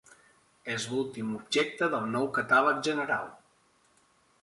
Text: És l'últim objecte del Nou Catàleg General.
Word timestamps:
És 0.75 0.87
l'últim 0.93 1.35
objecte 1.41 1.91
del 1.97 2.09
Nou 2.17 2.27
Catàleg 2.39 2.83
General. 2.91 3.33